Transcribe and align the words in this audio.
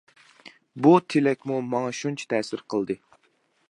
بۇ 0.85 0.93
تىلەكمۇ 1.15 1.61
ماڭا 1.75 1.95
شۇنچە 2.01 2.29
تەسىر 2.35 2.69
قىلدى. 2.75 3.01